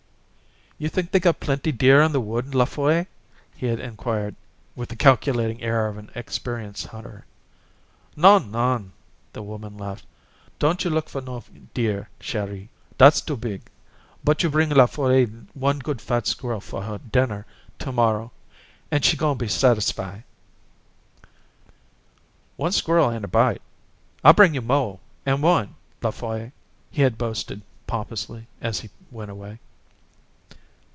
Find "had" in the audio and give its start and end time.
3.67-3.79, 27.03-27.19